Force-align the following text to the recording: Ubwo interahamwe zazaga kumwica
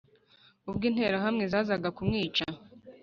Ubwo 0.69 0.83
interahamwe 0.89 1.43
zazaga 1.51 1.89
kumwica 1.97 2.45